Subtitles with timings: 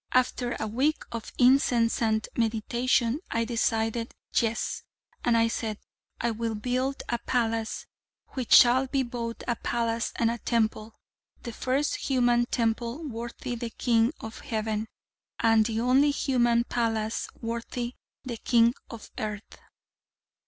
[0.13, 4.81] After a week of incessant meditation, I decided Yes:
[5.23, 5.77] and I said:
[6.19, 7.85] I will build a palace,
[8.29, 10.95] which shall be both a palace and a temple:
[11.43, 14.87] the first human temple worthy the King of Heaven,
[15.39, 17.93] and the only human palace worthy
[18.23, 19.59] the King of Earth.